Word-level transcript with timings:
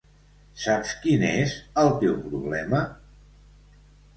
Saps 0.61 0.93
quin 1.03 1.27
és 1.27 1.53
el 1.83 1.93
teu 2.01 2.17
problema? 2.25 2.81